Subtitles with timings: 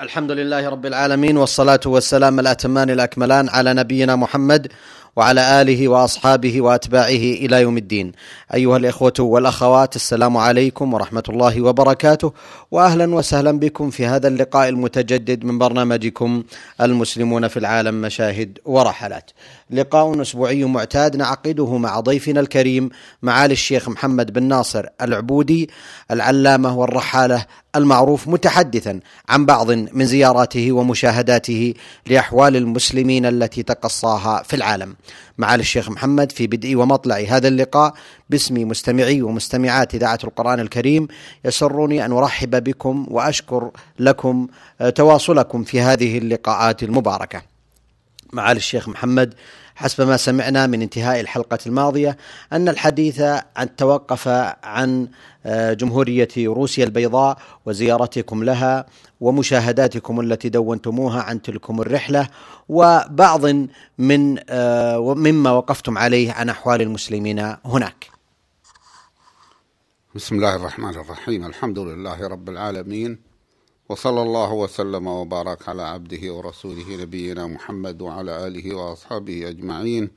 [0.00, 4.72] الحمد لله رب العالمين والصلاة والسلام الأتمان الأكملان على نبينا محمد
[5.16, 8.12] وعلى آله وأصحابه وأتباعه إلى يوم الدين.
[8.54, 12.32] أيها الإخوة والأخوات السلام عليكم ورحمة الله وبركاته
[12.70, 16.42] وأهلا وسهلا بكم في هذا اللقاء المتجدد من برنامجكم
[16.80, 19.30] المسلمون في العالم مشاهد ورحلات.
[19.70, 22.90] لقاء أسبوعي معتاد نعقده مع ضيفنا الكريم
[23.22, 25.70] معالي الشيخ محمد بن ناصر العبودي
[26.10, 27.46] العلامة والرحالة
[27.76, 31.74] المعروف متحدثا عن بعض من زياراته ومشاهداته
[32.06, 34.96] لأحوال المسلمين التي تقصاها في العالم.
[35.38, 37.94] معالي الشيخ محمد في بدء ومطلع هذا اللقاء
[38.30, 41.08] باسم مستمعي ومستمعات إذاعة القرآن الكريم
[41.44, 44.46] يسرني أن أرحب بكم وأشكر لكم
[44.94, 47.42] تواصلكم في هذه اللقاءات المباركة.
[48.32, 49.34] معالي الشيخ محمد
[49.78, 52.16] حسب ما سمعنا من انتهاء الحلقة الماضية
[52.52, 53.20] أن الحديث
[53.56, 54.28] عن توقف
[54.64, 55.08] عن
[55.46, 58.86] آه، جمهورية روسيا البيضاء وزيارتكم لها
[59.20, 62.28] ومشاهداتكم التي دونتموها عن تلكم الرحلة
[62.68, 63.46] وبعض
[63.98, 68.10] من آه، مما وقفتم عليه عن أحوال المسلمين هناك.
[70.14, 71.46] بسم الله الرحمن الرحيم.
[71.46, 73.27] الحمد لله رب العالمين.
[73.88, 80.10] وصلى الله وسلم وبارك على عبده ورسوله نبينا محمد وعلى آله وأصحابه أجمعين.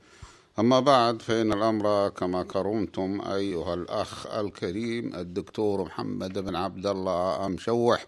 [0.58, 8.06] أما بعد فإن الأمر كما كرمتم أيها الأخ الكريم الدكتور محمد بن عبد الله مشوح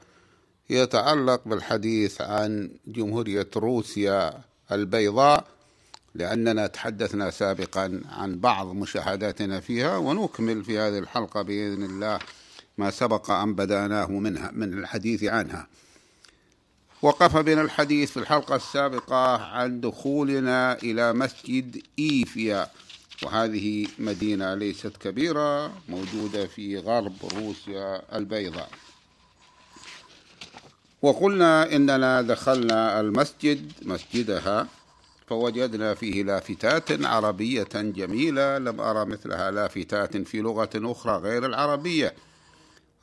[0.70, 4.40] يتعلق بالحديث عن جمهورية روسيا
[4.72, 5.44] البيضاء
[6.14, 12.18] لأننا تحدثنا سابقا عن بعض مشاهداتنا فيها ونكمل في هذه الحلقة بإذن الله.
[12.78, 15.66] ما سبق أن بدأناه منها من الحديث عنها.
[17.02, 22.70] وقف بنا الحديث في الحلقة السابقة عن دخولنا إلى مسجد إيفيا.
[23.22, 28.70] وهذه مدينة ليست كبيرة موجودة في غرب روسيا البيضاء.
[31.02, 34.66] وقلنا إننا دخلنا المسجد مسجدها
[35.26, 38.58] فوجدنا فيه لافتات عربية جميلة.
[38.58, 42.14] لم أرى مثلها لافتات في لغة أخرى غير العربية.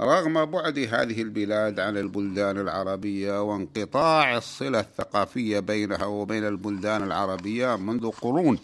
[0.01, 8.11] رغم بعد هذه البلاد عن البلدان العربية وانقطاع الصلة الثقافية بينها وبين البلدان العربية منذ
[8.11, 8.59] قرون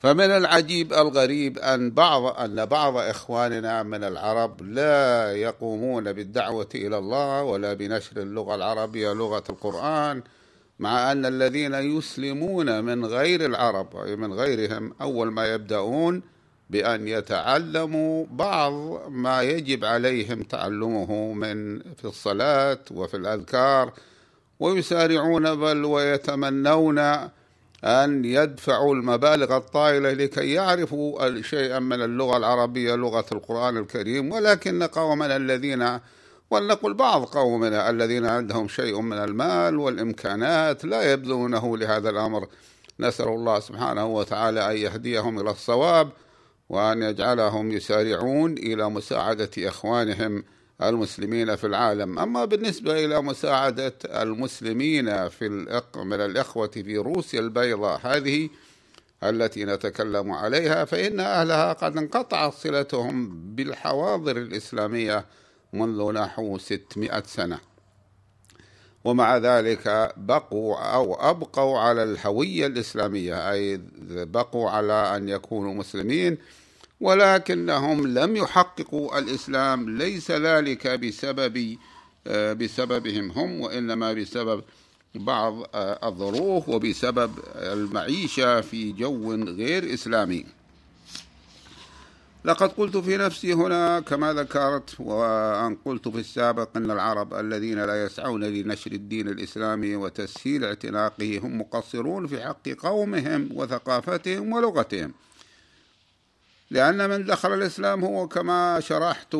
[0.00, 7.42] فمن العجيب الغريب أن بعض أن بعض إخواننا من العرب لا يقومون بالدعوة إلى الله
[7.42, 10.22] ولا بنشر اللغة العربية لغة القرآن
[10.78, 16.22] مع أن الذين يسلمون من غير العرب من غيرهم أول ما يبدأون
[16.70, 18.72] بأن يتعلموا بعض
[19.08, 23.92] ما يجب عليهم تعلمه من في الصلاة وفي الأذكار
[24.60, 26.98] ويسارعون بل ويتمنون
[27.84, 35.36] أن يدفعوا المبالغ الطائلة لكي يعرفوا شيئا من اللغة العربية لغة القرآن الكريم ولكن قومنا
[35.36, 35.98] الذين
[36.50, 42.46] ولنقل بعض قومنا الذين عندهم شيء من المال والإمكانات لا يبذلونه لهذا الأمر.
[43.00, 46.08] نسأل الله سبحانه وتعالى أن يهديهم إلى الصواب.
[46.70, 50.44] وأن يجعلهم يسارعون إلى مساعدة إخوانهم
[50.82, 52.18] المسلمين في العالم.
[52.18, 55.98] أما بالنسبة إلى مساعدة المسلمين في الإق...
[55.98, 58.48] من الإخوة في روسيا البيضاء هذه
[59.22, 65.24] التي نتكلم عليها فإن أهلها قد انقطعت صلتهم بالحواضر الإسلامية
[65.72, 67.58] منذ نحو 600 سنة.
[69.04, 76.38] ومع ذلك بقوا أو أبقوا على الهوية الإسلامية أي بقوا على أن يكونوا مسلمين
[77.00, 79.98] ولكنهم لم يحققوا الإسلام.
[79.98, 81.76] ليس ذلك بسبب
[82.26, 84.64] آه، بسببهم هم وإنما بسبب
[85.14, 90.46] بعض آه، الظروف وبسبب المعيشة في جو غير إسلامي.
[92.44, 98.04] لقد قلت في نفسي هنا كما ذكرت وأن قلت في السابق أن العرب الذين لا
[98.04, 105.12] يسعون لنشر الدين الإسلامي وتسهيل اعتناقه هم مقصرون في حق قومهم وثقافتهم ولغتهم.
[106.70, 109.36] لأن من دخل الإسلام هو كما شرحت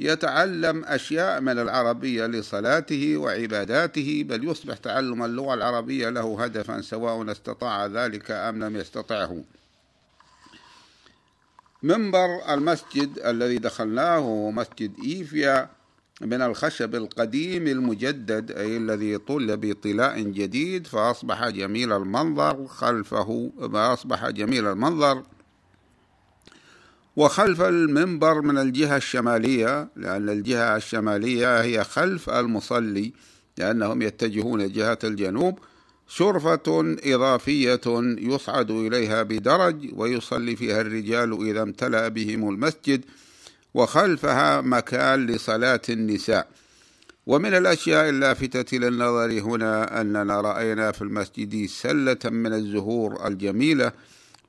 [0.00, 7.86] يتعلم أشياء من العربية لصلاته وعباداته بل يصبح تعلم اللغة العربية له هدفا سواء استطاع
[7.86, 9.44] ذلك أم لم يستطعه.
[11.82, 15.68] منبر المسجد الذي دخلناه هو مسجد إيفيا
[16.20, 24.28] من الخشب القديم المجدد أي الذي طل بطلاء جديد فأصبح جميل المنظر خلفه ما أصبح
[24.28, 25.22] جميل المنظر
[27.16, 33.12] وخلف المنبر من الجهة الشمالية لأن الجهة الشمالية هي خلف المصلي
[33.58, 35.58] لأنهم يتجهون جهة الجنوب
[36.08, 37.80] شرفة إضافية
[38.18, 43.04] يصعد إليها بدرج ويصلي فيها الرجال إذا امتلأ بهم المسجد
[43.74, 46.48] وخلفها مكان لصلاة النساء.
[47.26, 53.92] ومن الأشياء اللافتة للنظر هنا أننا رأينا في المسجد سلة من الزهور الجميلة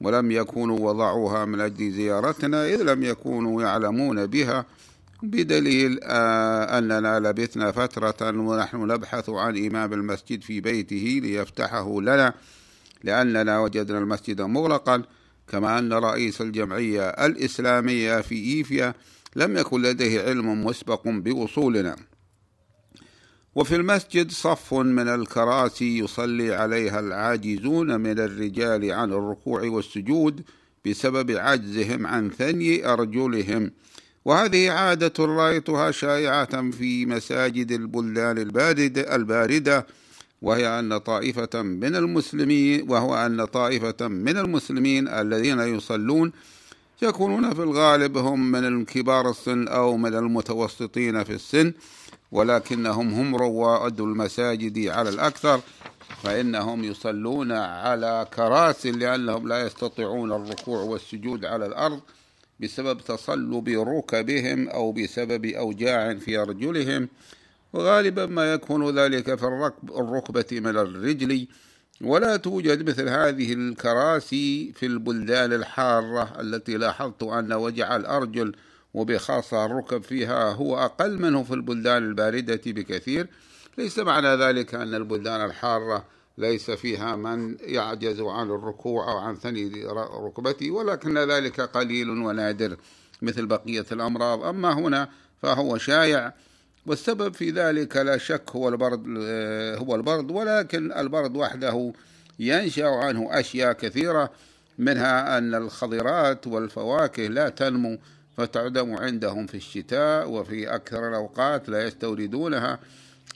[0.03, 4.65] ولم يكونوا وضعوها من أجل زيارتنا إذ لم يكونوا يعلمون بها
[5.23, 12.33] بدليل آه، أننا لبثنا فترة ونحن نبحث عن إمام المسجد في بيته ليفتحه لنا
[13.03, 15.03] لأننا وجدنا المسجد مغلقا
[15.47, 18.93] كما أن رئيس الجمعية الإسلامية في إيفيا
[19.35, 21.95] لم يكن لديه علم مسبق بوصولنا
[23.55, 30.41] وفي المسجد صف من الكراسي يصلي عليها العاجزون من الرجال عن الركوع والسجود
[30.85, 33.71] بسبب عجزهم عن ثني أرجلهم.
[34.25, 38.37] وهذه عادة رأيتها شائعة في مساجد البلدان
[38.97, 39.87] الباردة
[40.41, 46.31] وهي أن طائفة من المسلمين وهو أن طائفة من المسلمين الذين يصلون
[47.01, 51.73] يكونون في الغالب هم من كبار السن أو من المتوسطين في السن.
[52.33, 55.61] ولكنهم هم رواد المساجد على الأكثر
[56.23, 61.99] فإنهم يصلون على كراسي لأنهم لا يستطيعون الركوع والسجود على الأرض
[62.59, 67.09] بسبب تصلب ركبهم أو بسبب أوجاع في أرجلهم.
[67.73, 71.47] وغالبا ما يكون ذلك في الركب الركبة من الرجل.
[72.01, 78.55] ولا توجد مثل هذه الكراسي في البلدان الحارة التي لاحظت أن وجع الأرجل
[78.93, 83.27] وبخاصة الركب فيها هو أقل منه في البلدان الباردة بكثير.
[83.77, 86.05] ليس معنى ذلك أن البلدان الحارة
[86.37, 89.85] ليس فيها من يعجز عن الركوع أو عن ثني
[90.25, 92.77] ركبته ولكن ذلك قليل ونادر
[93.21, 94.43] مثل بقية الأمراض.
[94.43, 95.09] أما هنا
[95.41, 96.33] فهو شائع
[96.85, 99.03] والسبب في ذلك لا شك هو البرد
[99.77, 101.93] هو البرد ولكن البرد وحده
[102.39, 104.31] ينشأ عنه أشياء كثيرة
[104.77, 107.97] منها أن الخضرات والفواكه لا تنمو
[108.37, 112.79] فتعدم عندهم في الشتاء وفي أكثر الأوقات لا يستوردونها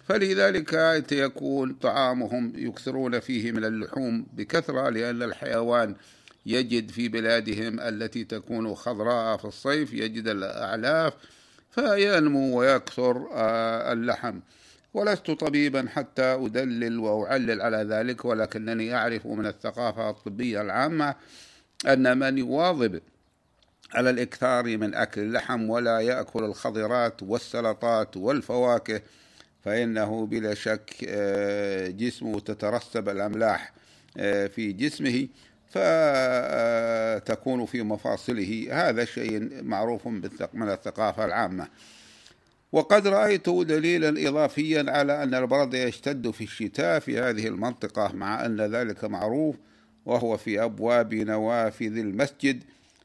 [0.06, 0.74] فلذلك
[1.12, 5.96] يكون طعامهم يكثرون فيه من اللحوم بكثرة لأن الحيوان
[6.46, 11.14] يجد في بلادهم التي تكون خضراء في الصيف يجد الأعلاف
[11.72, 14.40] فينمو ويكثر آه، اللحم.
[14.94, 21.16] ولست طبيبا حتى أدلل وأعلل على ذلك ولكنني أعرف من الثقافة الطبية العامة
[21.88, 23.00] أن من يواظب
[23.94, 29.02] على الإكثار من أكل اللحم ولا يأكل الخضرات والسلطات والفواكه
[29.66, 33.74] فإنه بلا شك آه، جسمه تترسب الأملاح
[34.18, 35.28] آه، في جسمه
[35.68, 38.68] فتكون في مفاصله.
[38.72, 40.08] هذا شيء معروف
[40.54, 41.68] من الثقافة العامة.
[42.72, 48.62] وقد رأيت دليلا إضافيا على أن البرد يشتد في الشتاء في هذه المنطقة مع أن
[48.62, 49.56] ذلك معروف
[50.06, 52.64] وهو في أبواب نوافذ المسجد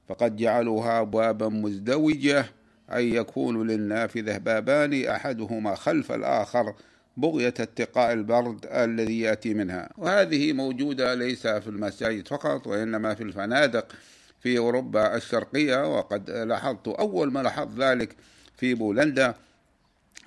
[0.09, 2.45] فقد جعلوها أبوابا مزدوجة
[2.93, 6.75] أي يكون للنافذة بابان أحدهما خلف الآخر
[7.17, 9.91] بغية اتقاء البرد الذي يأتي منها.
[9.99, 13.93] وهذه موجودة ليس في المساجد فقط وإنما في الفنادق
[14.41, 15.97] في أوروبا الشرقية.
[15.97, 18.17] وقد لاحظت أول ما لاحظت ذلك
[18.57, 19.35] في بولندا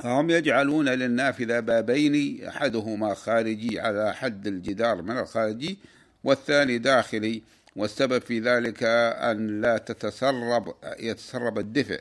[0.03, 5.77] هم يجعلون للنافذة بابين أحدهما خارجي على حد الجدار من الخارجي
[6.23, 7.41] والثاني داخلي.
[7.75, 11.99] والسبب في ذلك أن لا تتسرب يتسرب الدفء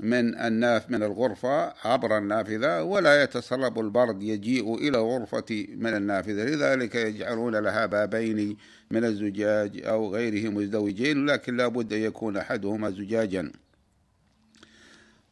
[0.00, 6.44] من الناف من الغرفة عبر النافذة ولا يتسرب البرد يجيء إلى الغرفة من النافذة.
[6.44, 8.56] لذلك يجعلون لها بابين
[8.90, 13.52] من الزجاج أو غيره مزدوجين لكن لا بد أن يكون أحدهما زجاجا.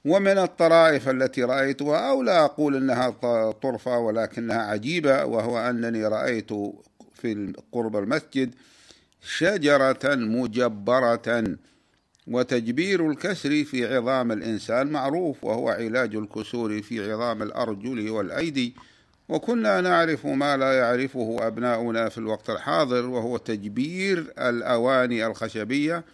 [0.05, 3.11] ومن الطرائف التي رأيتها أو لا أقول أنها
[3.51, 6.53] طرفة ولكنها عجيبة وهو أنني رأيت
[7.15, 8.55] في قرب المسجد
[9.23, 11.57] شجرة مجبرة
[12.27, 18.75] وتجبير الكسر في عظام الإنسان معروف وهو علاج الكسور في عظام الأرجل والأيدي.
[19.29, 26.05] وكنا نعرف ما لا يعرفه أبناؤنا في الوقت الحاضر وهو تجبير الأواني الخشبية.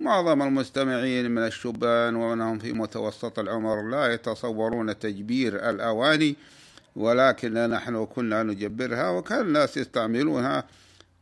[0.00, 6.36] معظم المستمعين من الشبان ومنهم في متوسط العمر لا يتصورون تجبير الأواني
[6.96, 10.64] ولكن نحن كنا نجبرها وكان الناس يستعملونها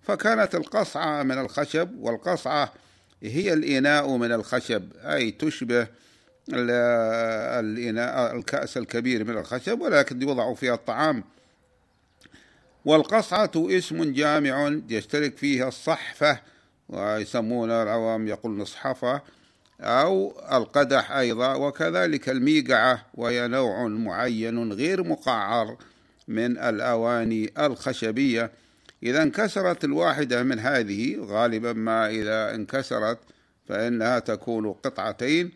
[0.08, 2.72] فكانت القصعة من الخشب والقصعة
[3.22, 5.86] هي الإناء من الخشب أي تشبه
[7.60, 11.24] الإناء الكأس الكبير من الخشب ولكن يوضع فيها الطعام.
[12.84, 16.40] والقصعة اسم جامع يشترك فيها الصحفة
[16.88, 19.22] ويسمون العوام يقول نصحفة
[19.80, 25.76] أو القدح أيضا وكذلك الميقعة وهي نوع معين غير مقعر
[26.28, 28.50] من الأواني الخشبية.
[29.02, 33.18] إذا انكسرت الواحدة من هذه غالبا ما إذا انكسرت
[33.68, 35.50] فإنها تكون قطعتين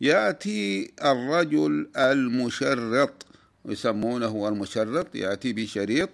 [0.00, 3.26] يأتي الرجل المشرط
[3.66, 6.10] يسمونه المشرط يأتي بشريط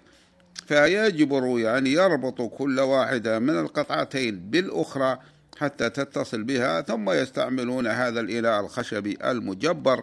[0.66, 5.18] فيجبر يعني يربط كل واحدة من القطعتين بالأخرى
[5.58, 10.02] حتى تتصل بها ثم يستعملون هذا الإله الخشبي المجبر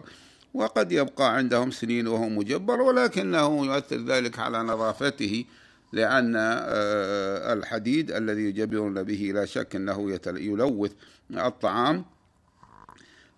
[0.53, 5.45] وقد يبقى عندهم سنين وهو مجبر ولكنه يؤثر ذلك على نظافته
[5.93, 10.91] لأن آه، الحديد الذي يجبرون به لا شك أنه يلوث
[11.31, 12.05] الطعام.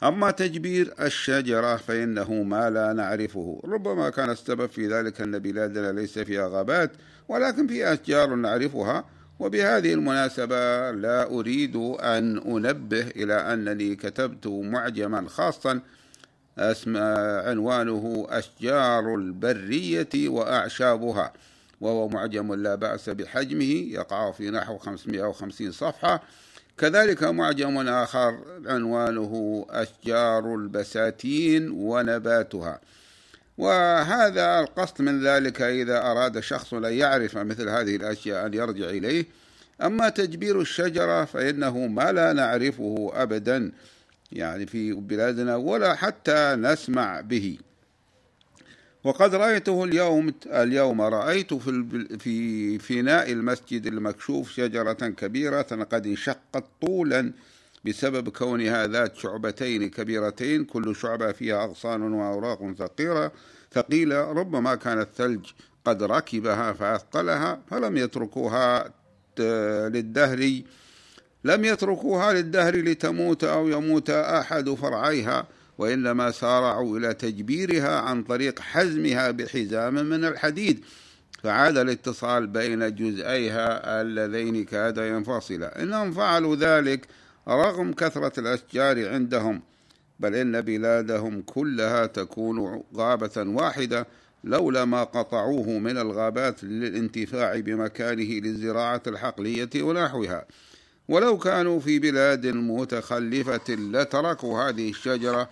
[0.04, 3.62] أما تجبير الشجرة فإنه ما لا نعرفه.
[3.66, 6.92] ربما كان السبب في ذلك أن بلادنا ليس فيها غابات
[7.28, 9.06] ولكن فيها أشجار نعرفها.
[9.40, 15.82] وبهذه المناسبة لا أريد أن أنبه إلى أنني كتبت معجما خاصا
[16.58, 16.98] اسم
[17.48, 21.34] عنوانه أشجار البرية وأعشابها.
[21.82, 26.24] وهو معجم لا بأس بحجمه يقع في نحو 550 صفحة.
[26.78, 32.80] كذلك معجم آخر عنوانه أشجار البساتين ونباتها.
[33.58, 39.26] وهذا القصد من ذلك إذا أراد شخص أن يعرف مثل هذه الأشياء أن يرجع إليه.
[39.82, 43.72] أما تجبير الشجرة فإنه ما لا نعرفه أبدا
[44.32, 47.58] يعني في بلادنا ولا حتى نسمع به.
[49.04, 57.32] وقد رأيته اليوم اليوم رأيت في في فناء المسجد المكشوف شجرة كبيرة قد انشقت طولا
[57.86, 63.32] بسبب كونها ذات شعبتين كبيرتين كل شعبة فيها أغصان وأوراق ثقيلة
[63.74, 65.46] ثقيلة ربما كان الثلج
[65.86, 68.94] قد ركبها فأثقلها فلم يتركوها
[69.90, 70.62] للدهر
[71.44, 75.48] لم يتركوها للدهر لتموت أو يموت أحد فرعيها.
[75.80, 80.86] وإنما سارعوا إلى تجبيرها عن طريق حزمها بحزام من الحديد.
[81.44, 85.84] فعاد الاتصال بين جزئيها اللذين كادا ينفصلا.
[85.84, 87.08] إنهم فعلوا ذلك
[87.48, 89.62] رغم كثرة الأشجار عندهم
[90.20, 94.08] بل إن بلادهم كلها تكون غابة واحدة
[94.44, 100.46] لولا ما قطعوه من الغابات للانتفاع بمكانه للزراعة الحقلية ونحوها.
[101.10, 105.50] ولو كانوا في بلاد متخلفة لتركوا هذه الشجرة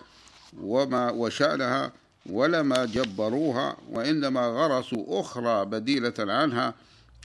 [0.62, 1.92] وما وشأنها
[2.26, 6.74] ولما جبروها وإنما غرسوا أخرى بديلة عنها.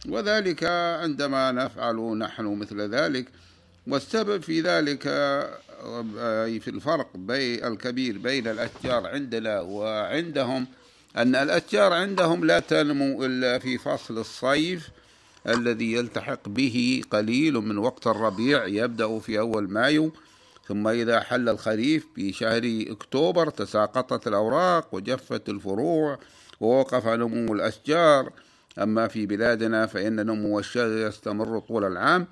[0.09, 0.65] وذلك
[1.03, 3.29] عندما نفعل نحن مثل ذلك.
[3.87, 5.03] والسبب في ذلك
[6.63, 10.67] في الفرق بين الكبير بين الأشجار عندنا وعندهم
[11.17, 14.89] أن الأشجار عندهم لا تنمو إلا في فصل الصيف
[15.49, 20.13] الذي يلتحق به قليل من وقت الربيع يبدأ في أول مايو.
[20.69, 26.19] ثم إذا حل الخريف في شهر أكتوبر تساقطت الأوراق وجفت الفروع
[26.61, 28.33] ووقف نمو الأشجار.
[28.79, 32.27] أما في بلادنا فإن نمو الشجر يستمر طول العام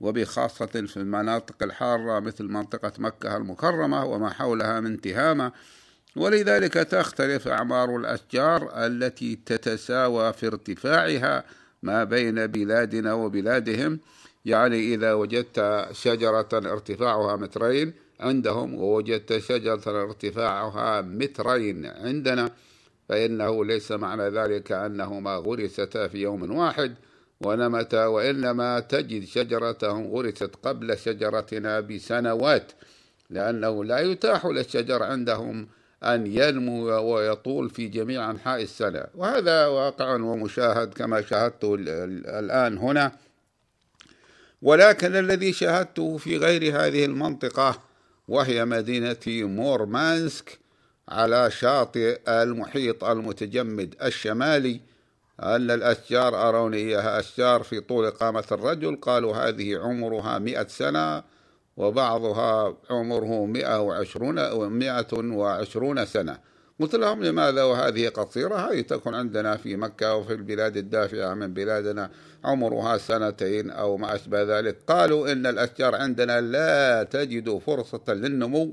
[0.00, 5.52] وبخاصة في المناطق الحارة مثل منطقة مكة المكرمة وما حولها من تهامة.
[6.16, 11.44] ولذلك تختلف أعمار الأشجار التي تتساوى في ارتفاعها
[11.82, 14.00] ما بين بلادنا وبلادهم.
[14.44, 22.50] يعني إذا وجدت شجرة ارتفاعها مترين عندهم ووجدت شجرة ارتفاعها مترين عندنا
[23.08, 26.94] فإنه ليس معنى ذلك أنهما غرستا في يوم واحد
[27.40, 32.72] ونمتا وإنما تجد شجرتهم غرست قبل شجرتنا بسنوات
[33.30, 35.68] لأنه لا يتاح للشجر عندهم
[36.04, 39.04] أن ينمو ويطول في جميع أنحاء السنة.
[39.14, 43.12] وهذا واقع ومشاهد كما شاهدته الآن هنا.
[44.62, 47.78] ولكن الذي شاهدته في غير هذه المنطقة
[48.28, 50.58] وهي مدينة مورمانسك
[51.08, 54.80] على شاطئ المحيط المتجمد الشمالي
[55.42, 61.22] أن الأشجار أروني إياها أشجار في طول قامة الرجل قالوا هذه عمرها مئة سنة
[61.76, 66.38] وبعضها عمره مئة وعشرون, مئة وعشرون سنة.
[66.82, 72.10] قلت لهم لماذا وهذه قصيرة؟ هذه تكون عندنا في مكة وفي البلاد الدافئة من بلادنا
[72.44, 74.76] عمرها سنتين أو ما أشبه ذلك.
[74.86, 78.72] قالوا إن الأشجار عندنا لا تجد فرصة للنمو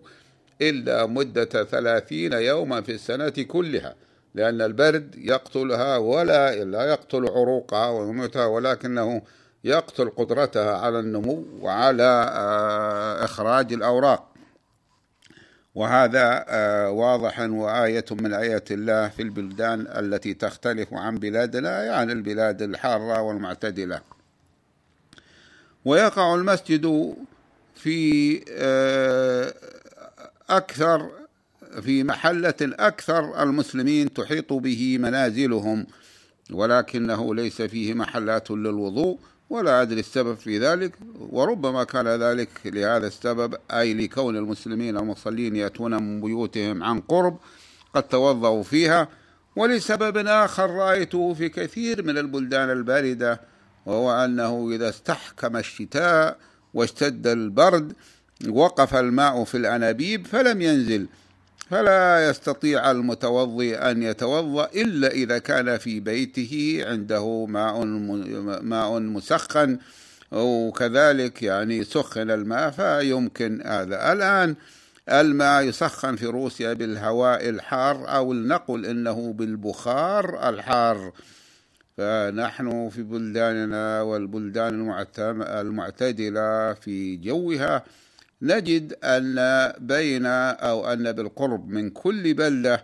[0.61, 3.95] إلا مدة ثلاثين يوما في السنة كلها
[4.35, 9.21] لأن البرد يقتلها ولا لا يقتل عروقها ويموتها ولكنه
[9.63, 14.29] يقتل قدرتها على النمو وعلى آه، إخراج الأوراق.
[15.79, 22.61] وهذا آه، واضح وآية من آيات الله في البلدان التي تختلف عن بلادنا يعني البلاد
[22.61, 24.01] الحارة والمعتدلة.
[25.85, 27.15] ويقع المسجد
[27.75, 29.53] في آه،
[30.49, 31.09] أكثر
[31.81, 35.87] في محلة أكثر المسلمين تحيط به منازلهم
[36.51, 43.55] ولكنه ليس فيه محلات للوضوء ولا أدري السبب في ذلك وربما كان ذلك لهذا السبب
[43.71, 47.37] أي لكون المسلمين المصلين يأتون من بيوتهم عن قرب
[47.93, 49.07] قد توضأوا فيها
[49.55, 53.41] ولسبب آخر رأيته في كثير من البلدان الباردة
[53.85, 56.37] وهو أنه إذا استحكم الشتاء
[56.73, 57.93] واشتد البرد
[58.49, 61.07] وقف الماء في الأنابيب فلم ينزل.
[61.69, 67.85] فلا يستطيع المتوضي أن يتوضأ إلا إذا كان في بيته عنده ماء
[68.61, 69.77] ماء مسخن
[70.31, 74.13] وكذلك يعني سخن الماء فيمكن هذا.
[74.13, 74.55] الآن
[75.09, 81.11] الماء يسخن في روسيا بالهواء الحار أو لنقل إنه بالبخار الحار.
[81.97, 85.05] فنحن في بلداننا والبلدان
[85.41, 87.83] المعتدلة في جوها
[88.41, 89.35] نجد أن
[89.79, 92.83] بين أو أن بالقرب من كل بلدة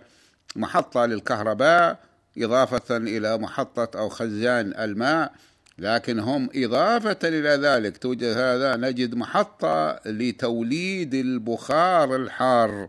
[0.56, 2.00] محطة للكهرباء
[2.38, 5.32] إضافة إلى محطة أو خزان الماء
[5.80, 7.98] لكن هم إضافة إلى ذلك.
[7.98, 12.88] توجد هذا نجد محطة لتوليد البخار الحار.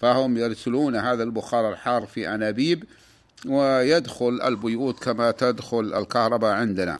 [0.00, 2.84] فهم يرسلون هذا البخار الحار في أنابيب
[3.46, 6.98] ويدخل البيوت كما تدخل الكهرباء عندنا.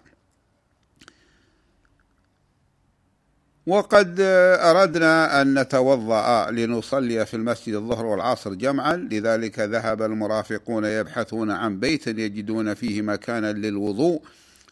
[3.68, 4.20] وقد
[4.60, 8.96] أردنا أن نتوضأ لنصلي في المسجد الظهر والعصر جمعا.
[8.96, 14.22] لذلك ذهب المرافقون يبحثون عن بيت يجدون فيه مكانا للوضوء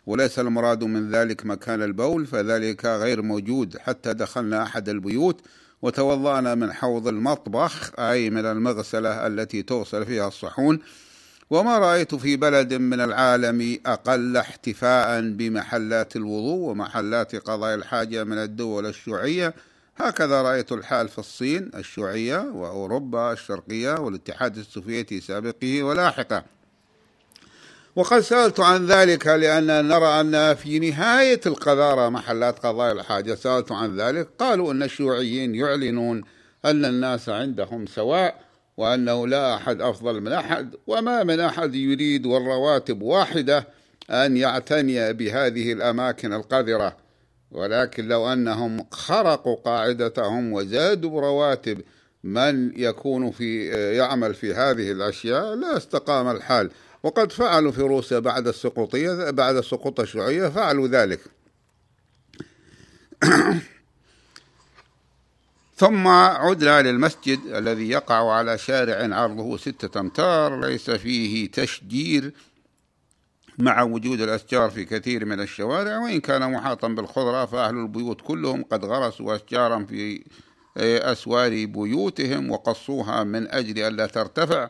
[0.06, 5.40] وليس المراد من ذلك مكان البول فذلك غير موجود حتى دخلنا أحد البيوت
[5.82, 10.80] وتوضأنا من حوض المطبخ أي من المغسلة التي تغسل فيها الصحون.
[11.50, 18.86] وما رأيت في بلد من العالم أقل احتفاء بمحلات الوضوء ومحلات قضاء الحاجة من الدول
[18.86, 19.54] الشيوعية.
[19.96, 26.44] هكذا رأيت الحال في الصين الشيوعية وأوروبا الشرقية والاتحاد السوفيتي سابقه ولاحقه.
[27.96, 33.34] وقد سألت عن ذلك لأن نرى أن في نهاية القذارة محلات قضاء الحاجة.
[33.34, 34.28] سألت عن ذلك.
[34.38, 36.24] قالوا أن الشيوعيين يعلنون
[36.64, 38.45] أن الناس عندهم سواء
[38.76, 43.68] وأنه لا أحد أفضل من أحد وما من أحد يريد والرواتب واحدة
[44.10, 46.96] أن يعتني بهذه الأماكن القذرة.
[47.50, 51.80] ولكن لو أنهم خرقوا قاعدتهم وزادوا رواتب
[52.24, 56.70] من يكون في يعمل في هذه الأشياء لا استقام الحال.
[57.02, 61.20] وقد فعلوا في روسيا بعد السقوطية بعد سقوط الشيوعية فعلوا ذلك.
[65.76, 72.32] ثم عدنا للمسجد الذي يقع على شارع عرضه ستة أمتار ليس فيه تشجير
[73.58, 78.84] مع وجود الأشجار في كثير من الشوارع وإن كان محاطا بالخضرة فأهل البيوت كلهم قد
[78.84, 80.24] غرسوا أشجارا في
[80.78, 84.68] أسوار بيوتهم وقصوها من أجل ألا ترتفع.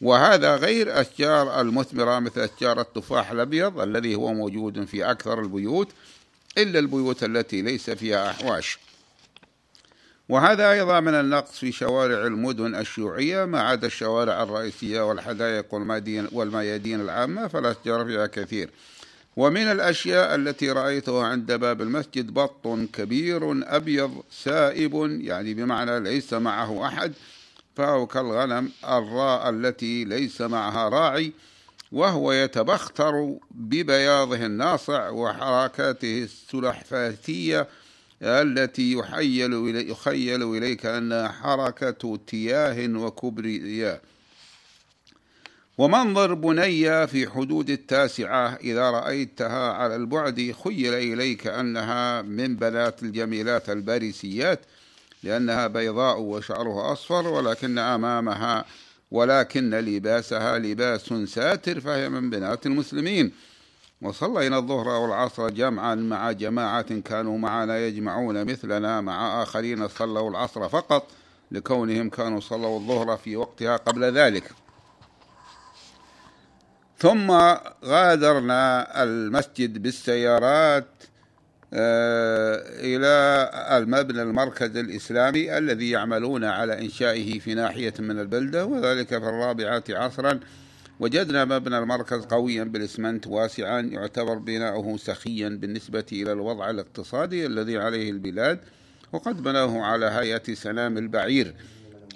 [0.00, 5.88] وهذا غير أشجار المثمرة مثل أشجار التفاح الأبيض الذي هو موجود في أكثر البيوت
[6.58, 8.78] إلا البيوت التي ليس فيها أحواش.
[10.32, 15.74] وهذا أيضا من النقص في شوارع المدن الشيوعية ما عدا الشوارع الرئيسية والحدائق
[16.32, 18.70] والميادين العامة فالأشجار فيها كثير.
[19.36, 26.86] ومن الأشياء التي رأيتها عند باب المسجد بط كبير أبيض سائب يعني بمعنى ليس معه
[26.86, 27.12] أحد
[27.76, 31.32] فهو كالغنم الراء التي ليس معها راعي
[31.92, 37.68] وهو يتبختر ببياضه الناصع وحركاته السلحفاتية
[38.22, 44.00] التي يحيل إلي يخيل إليك أنها حركة تياه وكبرياء
[45.78, 53.70] ومنظر بنية في حدود التاسعة إذا رأيتها على البعد خيل إليك أنها من بنات الجميلات
[53.70, 54.60] الباريسيات
[55.22, 58.64] لأنها بيضاء وشعرها أصفر ولكن أمامها
[59.10, 63.32] ولكن لباسها لباس ساتر فهي من بنات المسلمين.
[64.02, 71.06] وصلينا الظهر والعصر جمعا مع جماعة كانوا معنا يجمعون مثلنا مع آخرين صلوا العصر فقط
[71.50, 74.50] لكونهم كانوا صلوا الظهر في وقتها قبل ذلك.
[76.98, 77.30] ثم
[77.84, 80.86] غادرنا المسجد بالسيارات
[81.74, 89.16] آه، إلى المبنى المركز الإسلامي الذي يعملون على إنشائه في ناحية من البلدة وذلك في
[89.16, 90.40] الرابعة عصرا
[91.02, 98.10] وجدنا مبنى المركز قويا بالإسمنت واسعا يعتبر بناؤه سخيا بالنسبة إلى الوضع الاقتصادي الذي عليه
[98.10, 98.58] البلاد
[99.12, 101.54] وقد بنوه على هيئة سنام البعير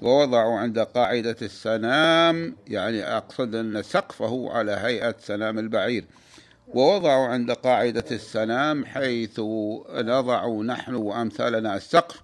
[0.03, 6.05] ووضعوا عند قاعدة السنام يعني أقصد أن سقفه على هيئة سنام البعير.
[6.69, 9.41] ووضعوا عند قاعدة السنام حيث
[9.91, 12.23] نضع نحن وأمثالنا السقف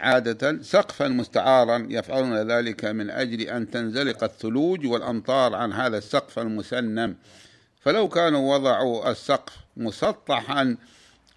[0.00, 7.16] عادة سقفا مستعارا يفعلون ذلك من أجل أن تنزلق الثلوج والأمطار عن هذا السقف المسنم.
[7.80, 10.76] فلو كانوا وضعوا السقف مسطحا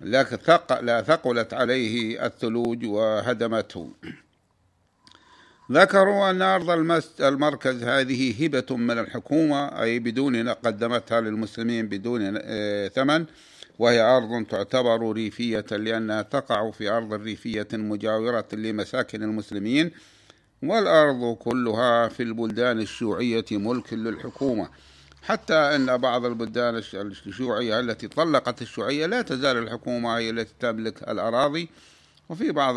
[0.01, 3.91] لا ثقلت عليه الثلوج وهدمته.
[5.71, 6.69] ذكروا أن أرض
[7.19, 13.25] المركز هذه هبة من الحكومة أي بدون قدمتها للمسلمين بدون آه، ثمن.
[13.79, 19.91] وهي أرض تعتبر ريفية لأنها تقع في أرض ريفية مجاورة لمساكن المسلمين
[20.63, 24.69] والأرض كلها في البلدان الشيوعية ملك للحكومة.
[25.21, 31.69] حتى أن بعض البلدان الشيوعية التي طلقت الشيوعية لا تزال الحكومة هي التي تملك الأراضي.
[32.29, 32.75] وفي بعض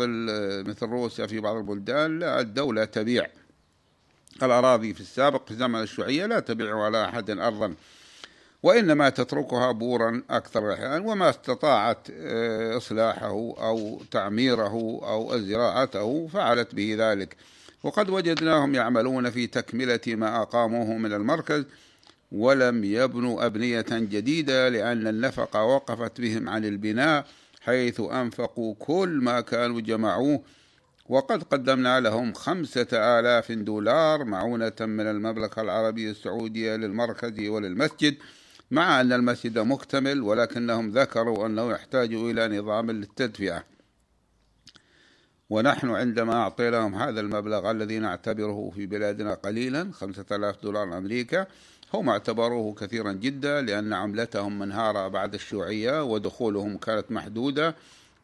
[0.67, 3.27] مثل روسيا في بعض البلدان لا الدولة تبيع
[4.43, 7.75] الأراضي في السابق في زمن الشيوعية لا تبيع على أحد أرضا.
[8.63, 16.95] وإنما تتركها بورا أكثر الأحيان وما استطاعت آه، إصلاحه أو تعميره أو زراعته فعلت به
[16.99, 17.35] ذلك.
[17.83, 21.65] وقد وجدناهم يعملون في تكملة ما أقاموه من المركز
[22.31, 27.25] ولم يبنوا أبنية جديدة لأن النفقة وقفت بهم عن البناء
[27.61, 30.41] حيث أنفقوا كل ما كانوا جمعوه.
[31.09, 38.15] وقد قدمنا لهم خمسة آلاف دولار معونة من المملكة العربية السعودية للمركز وللمسجد.
[38.71, 43.63] مع أن المسجد مكتمل ولكنهم ذكروا أنه يحتاج إلى نظام للتدفئة.
[45.49, 51.47] ونحن عندما أعطيناهم هذا المبلغ الذي نعتبره في بلادنا قليلا خمسة آلاف دولار أمريكا
[51.93, 57.75] هم اعتبروه كثيرا جدا لأن عملتهم منهارة بعد الشيوعية ودخولهم كانت محدودة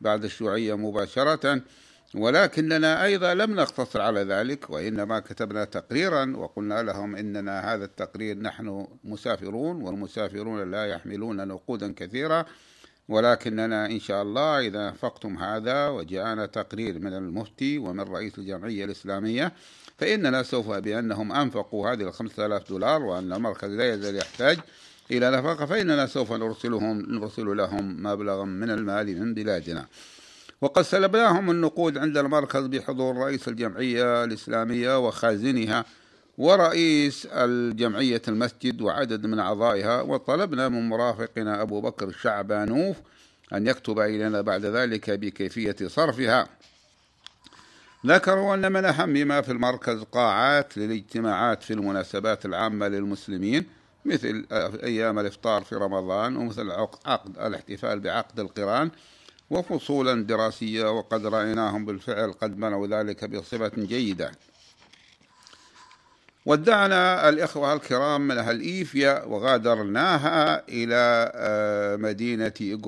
[0.01, 1.61] بعد الشيوعية مباشرة.
[2.15, 8.87] ولكننا أيضا لم نقتصر على ذلك وإنما كتبنا تقريرا وقلنا لهم إننا هذا التقرير نحن
[9.03, 12.45] مسافرون والمسافرون لا يحملون نقودا كثيرة
[13.09, 19.51] ولكننا إن شاء الله إذا فقتم هذا وجاءنا تقرير من المفتي ومن رئيس الجمعية الإسلامية
[19.97, 24.57] فإننا سوف بأنهم أنفقوا هذه الخمسة آلاف دولار وأن المركز لا يزال يحتاج
[25.11, 29.85] إلى نفقة فإننا سوف نرسلهم نرسل لهم مبلغا من المال من بلادنا.
[30.61, 35.85] وقد سلبناهم النقود عند المركز بحضور رئيس الجمعية الإسلامية وخازنها
[36.37, 42.97] ورئيس الجمعية المسجد وعدد من أعضائها وطلبنا من مرافقنا أبو بكر الشعبانوف
[43.53, 46.47] أن يكتب إلينا بعد ذلك بكيفية صرفها.
[48.05, 53.65] ذكروا أن من أهم ما في المركز قاعات للاجتماعات في المناسبات العامة للمسلمين
[54.05, 54.45] مثل
[54.83, 56.71] أيام الإفطار في رمضان ومثل
[57.05, 58.91] عقد الاحتفال بعقد القران
[59.49, 64.31] وفصولا دراسية وقد رأيناهم بالفعل قد بنوا ذلك بصفة جيدة.
[66.45, 72.79] ودعنا الإخوة الكرام من أهل إيفيا وغادرناها إلى آه، مدينة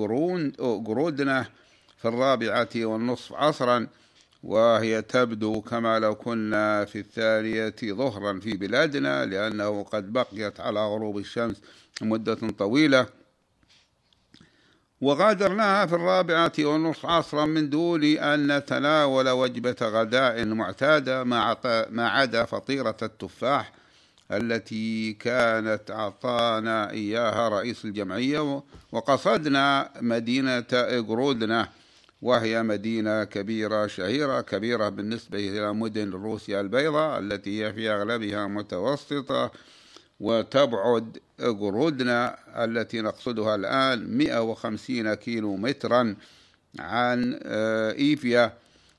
[0.86, 1.46] قرودنا
[1.98, 3.86] في الرابعة والنصف عصرا
[4.42, 11.18] وهي تبدو كما لو كنا في الثانية ظهرا في بلادنا لأنه قد بقيت على غروب
[11.18, 11.56] الشمس
[12.02, 13.06] مدة طويلة.
[15.00, 21.24] وغادرناها في الرابعة والنصف عصرا من دون أن نتناول وجبة غداء معتادة
[21.90, 23.72] ما عدا فطيرة التفاح
[24.32, 31.68] التي كانت أعطانا إياها رئيس الجمعية وقصدنا مدينة إغرودنا
[32.22, 39.50] وهي مدينة كبيرة شهيرة كبيرة بالنسبة إلى مدن روسيا البيضاء التي هي في أغلبها متوسطة
[40.20, 46.16] وتبعد قرودنا التي نقصدها الآن 150 كيلو مترا
[46.78, 48.52] عن آه، إيفيا.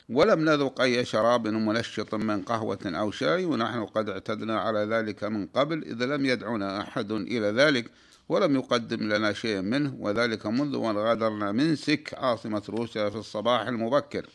[0.10, 5.48] ولم نذق أي شراب منشط من قهوة أو شاي ونحن قد اعتدنا على ذلك من
[5.48, 7.92] قبل إذا لم يدعونا أحد إلى ذلك
[8.30, 14.26] ولم يقدم لنا شيء منه وذلك منذ أن غادرنا منسك عاصمة روسيا في الصباح المبكر.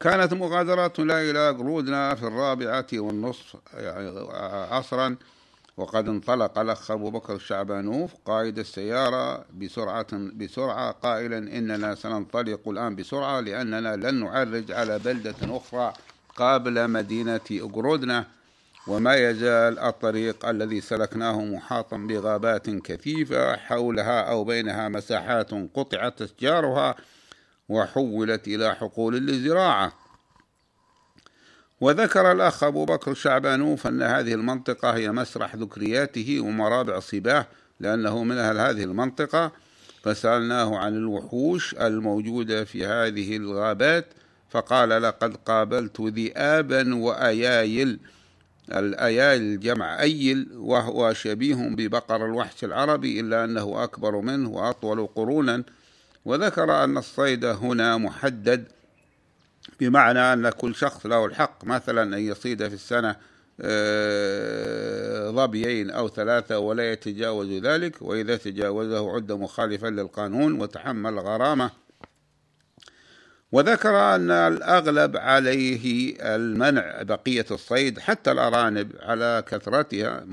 [0.00, 4.08] كانت مغادرتنا إلى قرودنا في الرابعة والنصف يعني
[4.70, 5.16] عصرا.
[5.80, 13.40] وقد انطلق الأخ أبو بكر الشعبانوف قائد السيارة بسرعة بسرعة قائلا إننا سننطلق الآن بسرعة
[13.40, 15.92] لأننا لن نعرج على بلدة أخرى
[16.36, 18.26] قابل مدينة أقرودنا
[18.86, 26.94] وما يزال الطريق الذي سلكناه محاطا بغابات كثيفة حولها أو بينها مساحات قطعت أشجارها
[27.68, 29.92] وحولت إلى حقول للزراعة.
[31.80, 37.46] وذكر الأخ أبو بكر الشعبانوف أن هذه المنطقة هي مسرح ذكرياته ومرابع صباه
[37.80, 39.52] لأنه من أهل هذه المنطقة.
[40.02, 44.06] فسألناه عن الوحوش الموجودة في هذه الغابات
[44.50, 47.98] فقال لقد قابلت ذئابا وأيايل.
[48.72, 55.62] الأيايل جمع أيل وهو شبيه ببقر الوحش العربي إلا أنه أكبر منه وأطول قرونا.
[56.24, 58.64] وذكر أن الصيد هنا محدد
[59.80, 63.16] بمعنى أن كل شخص له الحق مثلا أن يصيد في السنة
[63.60, 71.70] آه، ظبيين أو ثلاثة ولا يتجاوز ذلك وإذا تجاوزه عد مخالفا للقانون وتحمل غرامة.
[73.52, 80.24] وذكر أن الأغلب عليه المنع بقية الصيد حتى الأرانب على كثرتها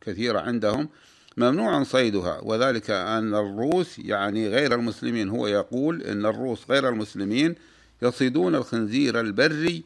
[0.00, 0.88] كثيرة عندهم
[1.36, 2.40] ممنوع صيدها.
[2.42, 7.54] وذلك أن الروس يعني غير المسلمين هو يقول أن الروس غير المسلمين
[8.02, 9.84] يصيدون الخنزير البري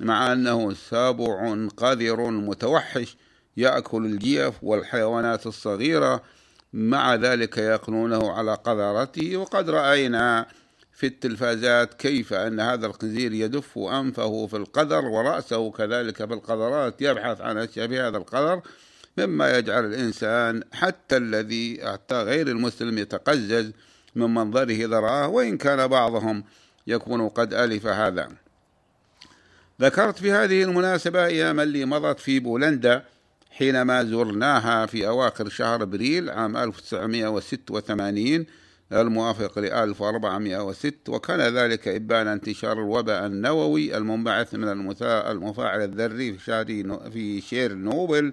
[0.00, 3.16] مع أنه سابع قذر متوحش
[3.56, 6.22] يأكل الجيف والحيوانات الصغيرة.
[6.72, 9.36] مع ذلك يقنونه على قذرته.
[9.36, 10.46] وقد رأينا
[10.92, 17.40] في التلفازات كيف أن هذا الخنزير يدف أنفه في القذر ورأسه كذلك في القذرات يبحث
[17.40, 18.62] عن أشياء في هذا القذر
[19.18, 23.72] مما يجعل الإنسان حتى الذي حتى غير المسلم يتقزز
[24.14, 25.28] من منظره إذا رآه.
[25.28, 26.44] وإن كان بعضهم
[26.86, 28.28] يكون قد ألف هذا.
[29.80, 33.04] ذكرت في هذه المناسبة أيام اللي مضت في بولندا
[33.50, 38.46] حينما زرناها في أواخر شهر أبريل عام 1986
[38.92, 44.68] الموافق ل 1406 وكان ذلك إبان انتشار الوباء النووي المنبعث من
[45.02, 46.64] المفاعل الذري في شهر
[47.10, 48.32] في شير نوبل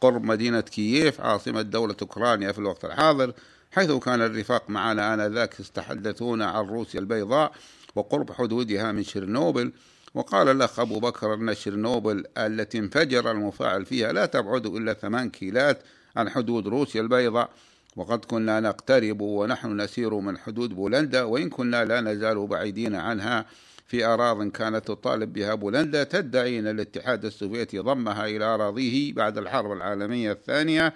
[0.00, 3.32] قرب مدينة كييف عاصمة دولة أوكرانيا في الوقت الحاضر
[3.72, 7.52] حيث كان الرفاق معنا آنذاك يتحدثون عن روسيا البيضاء.
[7.94, 9.72] وقرب حدودها من شيرنوبل
[10.14, 15.82] وقال الأخ أبو بكر أن شيرنوبل التي انفجر المفاعل فيها لا تبعد إلا ثمان كيلات
[16.16, 17.50] عن حدود روسيا البيضاء.
[17.96, 23.46] وقد كنا نقترب ونحن نسير من حدود بولندا وإن كنا لا نزال بعيدين عنها.
[23.86, 29.72] في أراض كانت تطالب بها بولندا تدعي أن الاتحاد السوفيتي ضمها إلى أراضيه بعد الحرب
[29.72, 30.94] العالمية الثانية.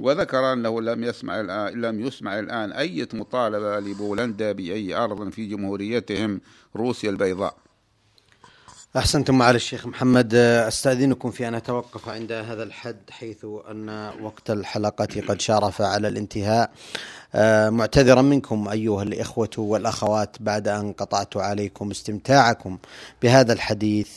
[0.00, 6.40] وذكر أنه لم يسمع الآن لم يسمع الآن أي مطالبة لبولندا بأي أرض في جمهوريتهم
[6.76, 7.56] روسيا البيضاء.
[8.96, 10.34] أحسنتم معالي الشيخ محمد.
[10.34, 16.70] أستأذنكم في أن أتوقف عند هذا الحد حيث أن وقت الحلقة قد شارف على الانتهاء.
[17.70, 22.78] معتذرا منكم أيها الإخوة والأخوات بعد أن قطعت عليكم استمتاعكم
[23.22, 24.08] بهذا الحديث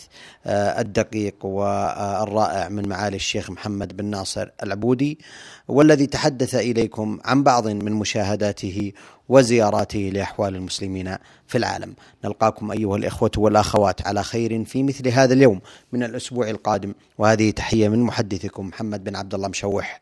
[0.45, 5.19] آه، الدقيق والرائع من معالي الشيخ محمد بن ناصر العبودي
[5.67, 8.91] والذي تحدث إليكم عن بعض من مشاهداته
[9.29, 11.15] وزياراته لأحوال المسلمين
[11.47, 11.93] في العالم.
[12.25, 17.89] نلقاكم أيها الإخوة والأخوات على خير في مثل هذا اليوم من الأسبوع القادم وهذه تحية
[17.89, 20.01] من محدثكم محمد بن عبد الله مشوح